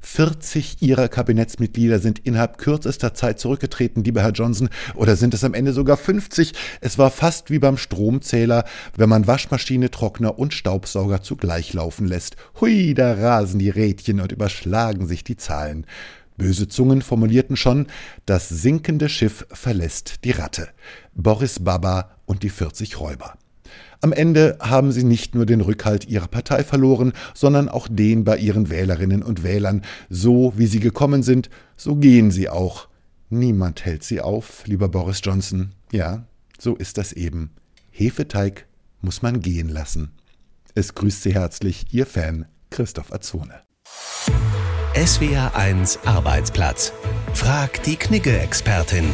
40 0.01 0.81
ihrer 0.81 1.07
Kabinettsmitglieder 1.09 1.99
sind 1.99 2.19
innerhalb 2.19 2.57
kürzester 2.57 3.13
Zeit 3.13 3.39
zurückgetreten, 3.39 4.03
lieber 4.03 4.21
Herr 4.21 4.31
Johnson, 4.31 4.69
oder 4.95 5.15
sind 5.15 5.33
es 5.33 5.43
am 5.43 5.53
Ende 5.53 5.73
sogar 5.73 5.97
50? 5.97 6.53
Es 6.81 6.97
war 6.97 7.11
fast 7.11 7.51
wie 7.51 7.59
beim 7.59 7.77
Stromzähler, 7.77 8.65
wenn 8.95 9.09
man 9.09 9.27
Waschmaschine, 9.27 9.91
Trockner 9.91 10.39
und 10.39 10.53
Staubsauger 10.53 11.21
zugleich 11.21 11.73
laufen 11.73 12.07
lässt. 12.07 12.35
Hui, 12.61 12.93
da 12.93 13.13
rasen 13.13 13.59
die 13.59 13.69
Rädchen 13.69 14.21
und 14.21 14.31
überschlagen 14.31 15.07
sich 15.07 15.23
die 15.23 15.37
Zahlen. 15.37 15.85
Böse 16.37 16.67
Zungen 16.67 17.01
formulierten 17.01 17.55
schon, 17.55 17.87
das 18.25 18.47
sinkende 18.47 19.09
Schiff 19.09 19.45
verlässt 19.51 20.23
die 20.23 20.31
Ratte. 20.31 20.69
Boris 21.15 21.59
Baba 21.59 22.11
und 22.25 22.43
die 22.43 22.49
40 22.49 22.99
Räuber. 22.99 23.33
Am 24.01 24.13
Ende 24.13 24.57
haben 24.59 24.91
sie 24.91 25.03
nicht 25.03 25.33
nur 25.33 25.45
den 25.45 25.61
Rückhalt 25.61 26.07
ihrer 26.07 26.27
Partei 26.27 26.63
verloren, 26.63 27.13
sondern 27.33 27.67
auch 27.67 27.87
den 27.89 28.23
bei 28.23 28.37
ihren 28.37 28.69
Wählerinnen 28.69 29.23
und 29.23 29.43
Wählern. 29.43 29.81
So 30.09 30.53
wie 30.55 30.67
sie 30.67 30.79
gekommen 30.79 31.23
sind, 31.23 31.49
so 31.75 31.95
gehen 31.95 32.31
sie 32.31 32.49
auch. 32.49 32.87
Niemand 33.29 33.85
hält 33.85 34.03
sie 34.03 34.21
auf, 34.21 34.65
lieber 34.67 34.87
Boris 34.87 35.21
Johnson. 35.23 35.71
Ja, 35.91 36.25
so 36.59 36.75
ist 36.75 36.97
das 36.97 37.11
eben. 37.13 37.51
Hefeteig 37.91 38.67
muss 39.01 39.21
man 39.21 39.41
gehen 39.41 39.69
lassen. 39.69 40.11
Es 40.75 40.93
grüßt 40.93 41.23
Sie 41.23 41.33
herzlich 41.33 41.87
Ihr 41.91 42.05
Fan 42.05 42.45
Christoph 42.69 43.11
Azone. 43.11 43.61
SWR 44.93 45.55
1 45.55 45.99
Arbeitsplatz. 46.05 46.93
Frag 47.33 47.81
die 47.83 47.95
Knigge-Expertin. 47.95 49.05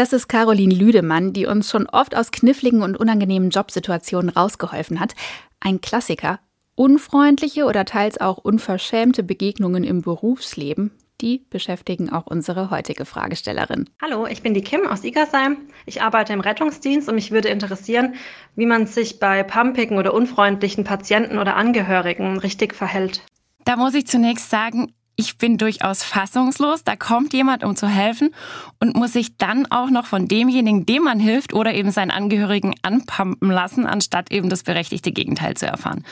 Das 0.00 0.14
ist 0.14 0.28
Caroline 0.28 0.74
Lüdemann, 0.74 1.34
die 1.34 1.44
uns 1.44 1.68
schon 1.68 1.86
oft 1.86 2.16
aus 2.16 2.30
kniffligen 2.30 2.80
und 2.80 2.96
unangenehmen 2.96 3.50
Jobsituationen 3.50 4.30
rausgeholfen 4.30 4.98
hat. 4.98 5.14
Ein 5.60 5.82
Klassiker. 5.82 6.40
Unfreundliche 6.74 7.66
oder 7.66 7.84
teils 7.84 8.18
auch 8.18 8.38
unverschämte 8.38 9.22
Begegnungen 9.22 9.84
im 9.84 10.00
Berufsleben 10.00 10.92
die 11.20 11.44
beschäftigen 11.50 12.08
auch 12.08 12.26
unsere 12.26 12.70
heutige 12.70 13.04
Fragestellerin. 13.04 13.90
Hallo, 14.00 14.26
ich 14.26 14.40
bin 14.42 14.54
die 14.54 14.62
Kim 14.62 14.86
aus 14.86 15.04
Igersheim. 15.04 15.58
Ich 15.84 16.00
arbeite 16.00 16.32
im 16.32 16.40
Rettungsdienst 16.40 17.10
und 17.10 17.16
mich 17.16 17.30
würde 17.30 17.48
interessieren, 17.48 18.14
wie 18.56 18.64
man 18.64 18.86
sich 18.86 19.18
bei 19.20 19.42
pumpigen 19.42 19.98
oder 19.98 20.14
unfreundlichen 20.14 20.82
Patienten 20.82 21.36
oder 21.36 21.56
Angehörigen 21.56 22.38
richtig 22.38 22.74
verhält. 22.74 23.20
Da 23.66 23.76
muss 23.76 23.92
ich 23.92 24.06
zunächst 24.06 24.48
sagen, 24.48 24.94
ich 25.20 25.36
bin 25.36 25.58
durchaus 25.58 26.02
fassungslos. 26.02 26.82
Da 26.82 26.96
kommt 26.96 27.32
jemand, 27.32 27.62
um 27.62 27.76
zu 27.76 27.86
helfen 27.86 28.34
und 28.80 28.96
muss 28.96 29.12
sich 29.12 29.36
dann 29.36 29.70
auch 29.70 29.90
noch 29.90 30.06
von 30.06 30.26
demjenigen, 30.26 30.86
dem 30.86 31.04
man 31.04 31.20
hilft 31.20 31.52
oder 31.52 31.74
eben 31.74 31.90
seinen 31.90 32.10
Angehörigen 32.10 32.74
anpumpen 32.82 33.50
lassen, 33.50 33.86
anstatt 33.86 34.32
eben 34.32 34.48
das 34.48 34.62
berechtigte 34.62 35.12
Gegenteil 35.12 35.56
zu 35.56 35.66
erfahren. 35.66 36.04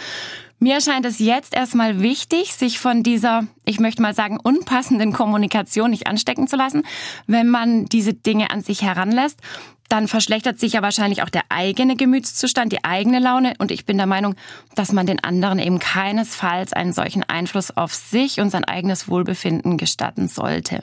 Mir 0.60 0.80
scheint 0.80 1.06
es 1.06 1.20
jetzt 1.20 1.54
erstmal 1.54 2.00
wichtig, 2.00 2.52
sich 2.52 2.80
von 2.80 3.04
dieser, 3.04 3.46
ich 3.64 3.78
möchte 3.78 4.02
mal 4.02 4.14
sagen, 4.14 4.40
unpassenden 4.42 5.12
Kommunikation 5.12 5.90
nicht 5.90 6.08
anstecken 6.08 6.48
zu 6.48 6.56
lassen. 6.56 6.82
Wenn 7.28 7.48
man 7.48 7.84
diese 7.84 8.12
Dinge 8.12 8.50
an 8.50 8.62
sich 8.62 8.82
heranlässt, 8.82 9.40
dann 9.88 10.08
verschlechtert 10.08 10.58
sich 10.58 10.74
ja 10.74 10.82
wahrscheinlich 10.82 11.22
auch 11.22 11.30
der 11.30 11.44
eigene 11.48 11.96
Gemütszustand, 11.96 12.72
die 12.72 12.84
eigene 12.84 13.20
Laune. 13.20 13.54
Und 13.58 13.70
ich 13.70 13.86
bin 13.86 13.96
der 13.96 14.06
Meinung, 14.06 14.34
dass 14.74 14.92
man 14.92 15.06
den 15.06 15.22
anderen 15.22 15.58
eben 15.60 15.78
keinesfalls 15.78 16.72
einen 16.72 16.92
solchen 16.92 17.22
Einfluss 17.22 17.76
auf 17.76 17.94
sich 17.94 18.40
und 18.40 18.50
sein 18.50 18.64
eigenes 18.64 19.08
Wohlbefinden 19.08 19.78
gestatten 19.78 20.28
sollte. 20.28 20.82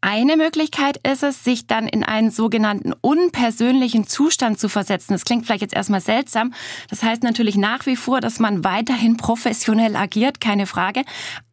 Eine 0.00 0.36
Möglichkeit 0.36 0.98
ist 0.98 1.24
es, 1.24 1.42
sich 1.42 1.66
dann 1.66 1.88
in 1.88 2.04
einen 2.04 2.30
sogenannten 2.30 2.92
unpersönlichen 3.00 4.06
Zustand 4.06 4.60
zu 4.60 4.68
versetzen. 4.68 5.12
Das 5.12 5.24
klingt 5.24 5.44
vielleicht 5.44 5.62
jetzt 5.62 5.74
erstmal 5.74 6.00
seltsam. 6.00 6.54
Das 6.88 7.02
heißt 7.02 7.24
natürlich 7.24 7.56
nach 7.56 7.84
wie 7.84 7.96
vor, 7.96 8.20
dass 8.20 8.38
man 8.38 8.62
weiterhin 8.62 9.16
professionell 9.16 9.96
agiert, 9.96 10.40
keine 10.40 10.66
Frage, 10.66 11.02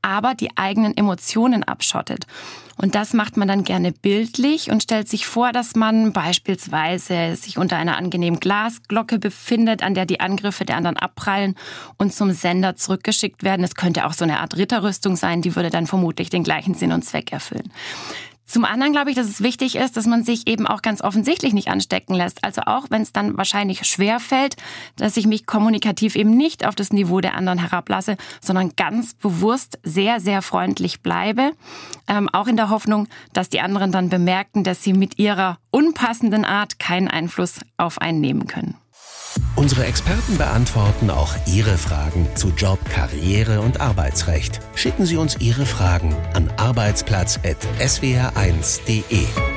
aber 0.03 0.35
die 0.35 0.55
eigenen 0.57 0.95
Emotionen 0.95 1.63
abschottet. 1.63 2.27
Und 2.77 2.93
das 2.93 3.13
macht 3.13 3.37
man 3.37 3.47
dann 3.47 3.63
gerne 3.63 3.93
bildlich 3.93 4.69
und 4.69 4.83
stellt 4.83 5.07
sich 5.07 5.25
vor, 5.25 5.51
dass 5.51 5.75
man 5.75 6.13
beispielsweise 6.13 7.35
sich 7.35 7.57
unter 7.57 7.77
einer 7.77 7.97
angenehmen 7.97 8.39
Glasglocke 8.39 9.17
befindet, 9.17 9.81
an 9.81 9.95
der 9.95 10.05
die 10.05 10.19
Angriffe 10.19 10.65
der 10.65 10.75
anderen 10.75 10.97
abprallen 10.97 11.55
und 11.97 12.13
zum 12.13 12.31
Sender 12.31 12.75
zurückgeschickt 12.75 13.43
werden. 13.43 13.63
Es 13.63 13.75
könnte 13.75 14.05
auch 14.05 14.13
so 14.13 14.25
eine 14.25 14.39
Art 14.41 14.57
Ritterrüstung 14.57 15.15
sein, 15.15 15.41
die 15.41 15.55
würde 15.55 15.69
dann 15.69 15.87
vermutlich 15.87 16.29
den 16.29 16.43
gleichen 16.43 16.75
Sinn 16.75 16.91
und 16.91 17.03
Zweck 17.03 17.31
erfüllen. 17.31 17.71
Zum 18.45 18.63
anderen 18.63 18.93
glaube 18.93 19.09
ich, 19.09 19.15
dass 19.15 19.27
es 19.27 19.41
wichtig 19.41 19.75
ist, 19.75 19.97
dass 19.97 20.05
man 20.05 20.23
sich 20.23 20.47
eben 20.47 20.67
auch 20.67 20.83
ganz 20.83 21.01
offensichtlich 21.01 21.53
nicht 21.53 21.67
anstecken 21.69 22.13
lässt. 22.13 22.43
Also 22.43 22.61
auch 22.61 22.85
wenn 22.89 23.01
es 23.01 23.11
dann 23.11 23.37
wahrscheinlich 23.37 23.85
schwer 23.85 24.19
fällt, 24.19 24.55
dass 24.97 25.17
ich 25.17 25.25
mich 25.25 25.47
kommunikativ 25.47 26.15
eben 26.15 26.37
nicht 26.37 26.65
auf 26.65 26.75
das 26.75 26.93
Niveau 26.93 27.21
der 27.21 27.33
anderen 27.33 27.59
herablasse, 27.59 28.17
sondern 28.41 28.75
ganz 28.75 29.15
bewusst 29.15 29.79
sehr, 29.83 30.19
sehr 30.19 30.43
freundlich 30.43 31.01
bleibe. 31.01 31.53
Ähm, 32.07 32.29
auch 32.29 32.47
in 32.47 32.55
der 32.55 32.69
Hoffnung, 32.69 33.07
dass 33.33 33.49
die 33.49 33.61
anderen 33.61 33.91
dann 33.91 34.09
bemerken, 34.09 34.63
dass 34.63 34.83
sie 34.83 34.93
mit 34.93 35.17
ihrer 35.17 35.57
unpassenden 35.71 36.45
Art 36.45 36.77
keinen 36.77 37.07
Einfluss 37.07 37.61
auf 37.77 37.99
einen 37.99 38.21
nehmen 38.21 38.45
können. 38.45 38.75
Unsere 39.55 39.85
Experten 39.85 40.37
beantworten 40.37 41.09
auch 41.09 41.33
Ihre 41.47 41.77
Fragen 41.77 42.27
zu 42.35 42.49
Job, 42.49 42.79
Karriere 42.89 43.61
und 43.61 43.79
Arbeitsrecht. 43.79 44.59
Schicken 44.75 45.05
Sie 45.05 45.15
uns 45.17 45.37
Ihre 45.39 45.65
Fragen 45.65 46.13
an 46.33 46.51
arbeitsplatz.swr1.de. 46.57 49.54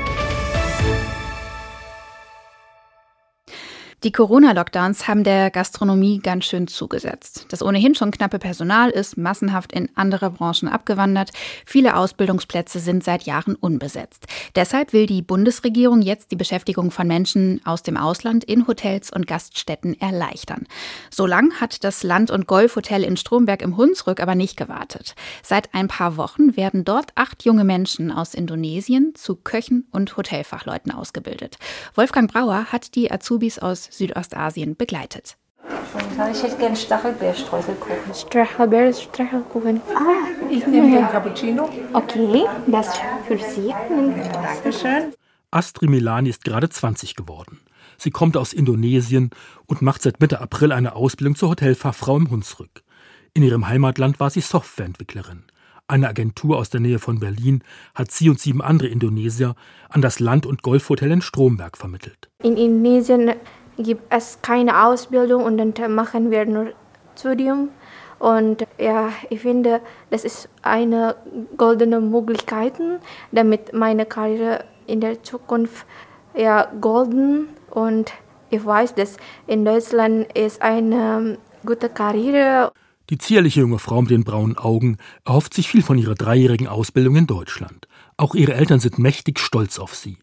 Die 4.04 4.12
Corona-Lockdowns 4.12 5.08
haben 5.08 5.24
der 5.24 5.50
Gastronomie 5.50 6.20
ganz 6.20 6.44
schön 6.44 6.68
zugesetzt. 6.68 7.46
Das 7.48 7.64
ohnehin 7.64 7.96
schon 7.96 8.12
knappe 8.12 8.38
Personal 8.38 8.90
ist 8.90 9.16
massenhaft 9.16 9.72
in 9.72 9.88
andere 9.96 10.30
Branchen 10.30 10.68
abgewandert. 10.68 11.32
Viele 11.66 11.96
Ausbildungsplätze 11.96 12.78
sind 12.78 13.02
seit 13.02 13.24
Jahren 13.24 13.56
unbesetzt. 13.56 14.28
Deshalb 14.54 14.92
will 14.92 15.06
die 15.06 15.20
Bundesregierung 15.20 16.00
jetzt 16.00 16.30
die 16.30 16.36
Beschäftigung 16.36 16.92
von 16.92 17.08
Menschen 17.08 17.60
aus 17.64 17.82
dem 17.82 17.96
Ausland 17.96 18.44
in 18.44 18.68
Hotels 18.68 19.10
und 19.10 19.26
Gaststätten 19.26 20.00
erleichtern. 20.00 20.68
So 21.10 21.26
lang 21.26 21.60
hat 21.60 21.82
das 21.82 22.04
Land- 22.04 22.30
und 22.30 22.46
Golfhotel 22.46 23.02
in 23.02 23.16
Stromberg 23.16 23.62
im 23.62 23.76
Hunsrück 23.76 24.20
aber 24.20 24.36
nicht 24.36 24.56
gewartet. 24.56 25.16
Seit 25.42 25.74
ein 25.74 25.88
paar 25.88 26.16
Wochen 26.16 26.56
werden 26.56 26.84
dort 26.84 27.10
acht 27.16 27.44
junge 27.44 27.64
Menschen 27.64 28.12
aus 28.12 28.34
Indonesien 28.34 29.16
zu 29.16 29.34
Köchen 29.34 29.88
und 29.90 30.16
Hotelfachleuten 30.16 30.92
ausgebildet. 30.92 31.56
Wolfgang 31.96 32.32
Brauer 32.32 32.66
hat 32.66 32.94
die 32.94 33.10
Azubis 33.10 33.58
aus 33.58 33.87
Südostasien 33.90 34.76
begleitet. 34.76 35.36
Ich 36.32 36.42
hätte 36.42 36.56
gerne 36.56 36.76
Stachelbeerstreuselkuchen. 36.76 38.14
Stachelbeer, 38.14 38.92
Stachelkuchen. 38.92 39.80
Ah, 39.94 40.48
ich 40.50 40.66
nehme 40.66 40.90
den 40.90 41.08
Cappuccino. 41.08 41.68
Okay, 41.92 42.44
das 42.66 42.98
für 43.26 43.38
Sie. 43.38 43.72
Dankeschön. 44.32 45.14
Astri 45.50 45.86
Milani 45.86 46.28
ist 46.28 46.44
gerade 46.44 46.68
20 46.68 47.14
geworden. 47.14 47.60
Sie 47.96 48.10
kommt 48.10 48.36
aus 48.36 48.52
Indonesien 48.52 49.30
und 49.66 49.82
macht 49.82 50.02
seit 50.02 50.20
Mitte 50.20 50.40
April 50.40 50.72
eine 50.72 50.94
Ausbildung 50.94 51.36
zur 51.36 51.50
Hotelfachfrau 51.50 52.16
im 52.16 52.30
Hunsrück. 52.30 52.82
In 53.34 53.42
ihrem 53.42 53.68
Heimatland 53.68 54.20
war 54.20 54.30
sie 54.30 54.40
Softwareentwicklerin. 54.40 55.44
Eine 55.90 56.08
Agentur 56.08 56.58
aus 56.58 56.68
der 56.68 56.80
Nähe 56.80 56.98
von 56.98 57.18
Berlin 57.18 57.62
hat 57.94 58.10
sie 58.10 58.28
und 58.28 58.38
sieben 58.38 58.60
andere 58.60 58.88
Indonesier 58.88 59.54
an 59.88 60.02
das 60.02 60.20
Land- 60.20 60.44
und 60.44 60.62
Golfhotel 60.62 61.10
in 61.10 61.22
Stromberg 61.22 61.78
vermittelt. 61.78 62.28
In 62.42 62.58
Indonesien 62.58 63.32
gibt 63.78 64.12
es 64.12 64.40
keine 64.42 64.84
Ausbildung 64.84 65.44
und 65.44 65.56
dann 65.56 65.94
machen 65.94 66.30
wir 66.30 66.44
nur 66.44 66.72
Studium. 67.16 67.70
Und 68.18 68.66
ja, 68.78 69.10
ich 69.30 69.40
finde, 69.40 69.80
das 70.10 70.24
ist 70.24 70.48
eine 70.62 71.14
goldene 71.56 72.00
Möglichkeit, 72.00 72.74
damit 73.30 73.72
meine 73.72 74.06
Karriere 74.06 74.64
in 74.86 75.00
der 75.00 75.22
Zukunft 75.22 75.86
ja 76.34 76.68
golden 76.80 77.48
und 77.70 78.12
ich 78.50 78.64
weiß, 78.64 78.94
dass 78.94 79.18
in 79.46 79.64
Deutschland 79.64 80.26
ist 80.36 80.62
eine 80.62 81.38
gute 81.64 81.88
Karriere. 81.88 82.72
Die 83.10 83.18
zierliche 83.18 83.60
junge 83.60 83.78
Frau 83.78 84.00
mit 84.02 84.10
den 84.10 84.24
braunen 84.24 84.58
Augen 84.58 84.96
erhofft 85.24 85.54
sich 85.54 85.68
viel 85.68 85.82
von 85.82 85.98
ihrer 85.98 86.14
dreijährigen 86.14 86.66
Ausbildung 86.66 87.16
in 87.16 87.26
Deutschland. 87.26 87.88
Auch 88.16 88.34
ihre 88.34 88.54
Eltern 88.54 88.80
sind 88.80 88.98
mächtig 88.98 89.38
stolz 89.38 89.78
auf 89.78 89.94
sie. 89.94 90.18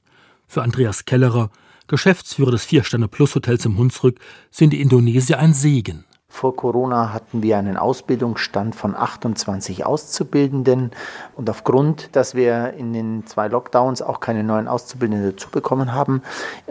Für 0.47 0.63
Andreas 0.63 1.05
Kellerer 1.05 1.50
Geschäftsführer 1.88 2.51
des 2.51 2.65
Vier-Sterne-Plus-Hotels 2.65 3.65
im 3.65 3.77
Hunsrück, 3.77 4.20
sind 4.51 4.72
die 4.72 4.82
Indonesier 4.82 5.39
ein 5.39 5.54
Segen. 5.54 6.06
Vor 6.36 6.54
Corona 6.58 7.13
hatten 7.13 7.44
wir 7.44 7.58
einen 7.58 7.77
Ausbildungsstand 7.77 8.75
von 8.75 8.94
28 8.94 9.86
Auszubildenden. 9.86 10.92
Und 11.36 11.50
aufgrund, 11.50 12.10
dass 12.13 12.36
wir 12.36 12.74
in 12.74 12.92
den 12.92 13.25
zwei 13.25 13.48
Lockdowns 13.48 14.01
auch 14.01 14.20
keine 14.20 14.44
neuen 14.44 14.68
Auszubildenden 14.68 15.32
dazu 15.32 15.50
bekommen 15.50 15.94
haben, 15.94 16.22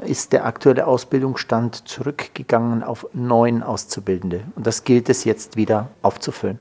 ist 0.04 0.34
der 0.34 0.44
aktuelle 0.44 0.86
Ausbildungsstand 0.86 1.88
zurückgegangen 1.88 2.82
auf 2.82 3.06
neun 3.14 3.62
Auszubildende. 3.62 4.42
Und 4.54 4.66
das 4.66 4.84
gilt 4.84 5.08
es 5.08 5.24
jetzt 5.24 5.56
wieder 5.56 5.88
aufzufüllen. 6.02 6.60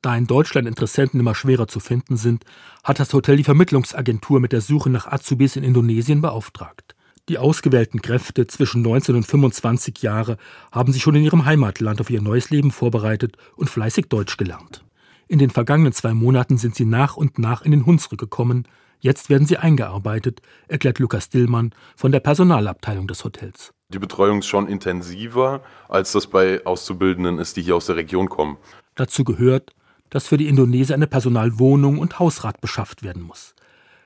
Da 0.00 0.14
in 0.14 0.28
Deutschland 0.28 0.68
Interessenten 0.68 1.18
immer 1.18 1.34
schwerer 1.34 1.66
zu 1.66 1.80
finden 1.80 2.16
sind, 2.16 2.44
hat 2.84 3.00
das 3.00 3.12
Hotel 3.12 3.36
die 3.36 3.44
Vermittlungsagentur 3.44 4.38
mit 4.38 4.52
der 4.52 4.60
Suche 4.60 4.90
nach 4.90 5.06
Azubis 5.10 5.56
in 5.56 5.64
Indonesien 5.64 6.20
beauftragt. 6.20 6.94
Die 7.30 7.38
ausgewählten 7.38 8.02
Kräfte 8.02 8.46
zwischen 8.46 8.82
19 8.82 9.14
und 9.14 9.26
25 9.26 10.02
Jahre 10.02 10.36
haben 10.70 10.92
sich 10.92 11.02
schon 11.02 11.14
in 11.14 11.24
ihrem 11.24 11.46
Heimatland 11.46 12.00
auf 12.02 12.10
ihr 12.10 12.20
neues 12.20 12.50
Leben 12.50 12.70
vorbereitet 12.70 13.38
und 13.56 13.70
fleißig 13.70 14.08
Deutsch 14.10 14.36
gelernt. 14.36 14.84
In 15.26 15.38
den 15.38 15.48
vergangenen 15.48 15.94
zwei 15.94 16.12
Monaten 16.12 16.58
sind 16.58 16.74
sie 16.74 16.84
nach 16.84 17.16
und 17.16 17.38
nach 17.38 17.62
in 17.62 17.70
den 17.70 17.86
Hunsrück 17.86 18.20
gekommen. 18.20 18.68
Jetzt 19.00 19.30
werden 19.30 19.46
sie 19.46 19.56
eingearbeitet, 19.56 20.42
erklärt 20.68 20.98
Lukas 20.98 21.30
Dillmann 21.30 21.74
von 21.96 22.12
der 22.12 22.20
Personalabteilung 22.20 23.08
des 23.08 23.24
Hotels. 23.24 23.72
Die 23.88 23.98
Betreuung 23.98 24.40
ist 24.40 24.46
schon 24.46 24.68
intensiver, 24.68 25.62
als 25.88 26.12
das 26.12 26.26
bei 26.26 26.64
Auszubildenden 26.66 27.38
ist, 27.38 27.56
die 27.56 27.62
hier 27.62 27.76
aus 27.76 27.86
der 27.86 27.96
Region 27.96 28.28
kommen. 28.28 28.58
Dazu 28.96 29.24
gehört, 29.24 29.74
dass 30.10 30.28
für 30.28 30.36
die 30.36 30.48
Indonesier 30.48 30.94
eine 30.94 31.06
Personalwohnung 31.06 31.98
und 31.98 32.18
Hausrat 32.18 32.60
beschafft 32.60 33.02
werden 33.02 33.22
muss. 33.22 33.54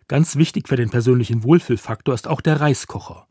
Ganz 0.08 0.36
wichtig 0.36 0.68
für 0.68 0.76
den 0.76 0.88
persönlichen 0.88 1.44
Wohlfühlfaktor 1.44 2.14
ist 2.14 2.28
auch 2.28 2.40
der 2.40 2.62
Reiskocher. 2.62 3.26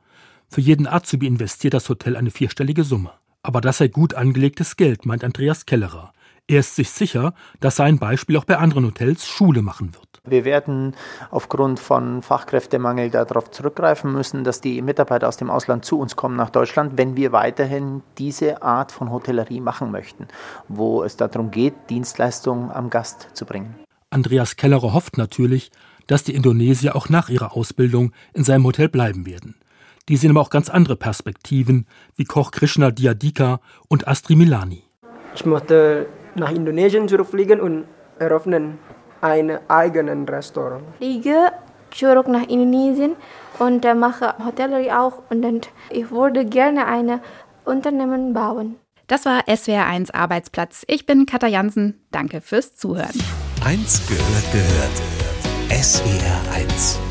Für 0.47 0.61
jeden 0.61 0.85
Azubi 0.85 1.25
investiert 1.25 1.73
das 1.73 1.89
Hotel 1.89 2.15
eine 2.15 2.29
vierstellige 2.29 2.83
Summe. 2.83 3.13
Aber 3.41 3.61
das 3.61 3.79
sei 3.79 3.87
gut 3.87 4.13
angelegtes 4.13 4.77
Geld, 4.77 5.03
meint 5.03 5.23
Andreas 5.23 5.65
Kellerer. 5.65 6.13
Er 6.47 6.59
ist 6.59 6.75
sich 6.75 6.91
sicher, 6.91 7.33
dass 7.59 7.77
sein 7.77 7.97
Beispiel 7.97 8.37
auch 8.37 8.45
bei 8.45 8.57
anderen 8.57 8.85
Hotels 8.85 9.25
Schule 9.25 9.63
machen 9.63 9.95
wird. 9.95 10.21
Wir 10.23 10.45
werden 10.45 10.95
aufgrund 11.31 11.79
von 11.79 12.21
Fachkräftemangel 12.21 13.09
darauf 13.09 13.49
zurückgreifen 13.49 14.13
müssen, 14.13 14.43
dass 14.43 14.61
die 14.61 14.81
Mitarbeiter 14.83 15.27
aus 15.27 15.37
dem 15.37 15.49
Ausland 15.49 15.83
zu 15.83 15.99
uns 15.99 16.15
kommen 16.15 16.35
nach 16.35 16.51
Deutschland, 16.51 16.93
wenn 16.95 17.17
wir 17.17 17.31
weiterhin 17.31 18.03
diese 18.19 18.61
Art 18.61 18.91
von 18.91 19.09
Hotellerie 19.09 19.61
machen 19.61 19.89
möchten, 19.89 20.27
wo 20.67 21.03
es 21.03 21.17
darum 21.17 21.49
geht, 21.49 21.73
Dienstleistungen 21.89 22.69
am 22.69 22.91
Gast 22.91 23.29
zu 23.33 23.45
bringen. 23.45 23.75
Andreas 24.09 24.55
Kellerer 24.55 24.93
hofft 24.93 25.17
natürlich, 25.17 25.71
dass 26.07 26.23
die 26.23 26.35
Indonesier 26.35 26.95
auch 26.95 27.09
nach 27.09 27.29
ihrer 27.29 27.55
Ausbildung 27.55 28.11
in 28.33 28.43
seinem 28.43 28.65
Hotel 28.65 28.89
bleiben 28.89 29.25
werden. 29.25 29.55
Die 30.09 30.17
sehen 30.17 30.31
aber 30.31 30.41
auch 30.41 30.49
ganz 30.49 30.69
andere 30.69 30.95
Perspektiven, 30.95 31.85
wie 32.15 32.23
Koch 32.23 32.51
Krishna 32.51 32.91
Diadika 32.91 33.59
und 33.89 34.07
Astri 34.07 34.35
Milani. 34.35 34.83
Ich 35.35 35.45
möchte 35.45 36.07
nach 36.35 36.51
Indonesien 36.51 37.07
zurückfliegen 37.07 37.59
und 37.59 37.85
eröffnen 38.19 38.79
ein 39.21 39.59
eigenes 39.67 40.29
Restaurant. 40.29 40.83
Fliege 40.97 41.51
zurück 41.91 42.27
nach 42.27 42.47
Indonesien 42.47 43.15
und 43.59 43.83
mache 43.97 44.33
Hotellerie 44.43 44.91
auch 44.91 45.23
und 45.29 45.69
ich 45.89 46.11
würde 46.11 46.45
gerne 46.45 46.85
ein 46.87 47.19
Unternehmen 47.65 48.33
bauen. 48.33 48.75
Das 49.07 49.25
war 49.25 49.41
SWR1 49.47 50.13
Arbeitsplatz. 50.13 50.83
Ich 50.87 51.05
bin 51.05 51.25
Katja 51.25 51.47
Jansen. 51.47 52.05
Danke 52.11 52.41
fürs 52.41 52.75
Zuhören. 52.75 53.17
Eins 53.63 54.05
gehört 54.07 54.51
gehört. 54.51 55.16
SWR 55.69 56.47
1 56.47 57.06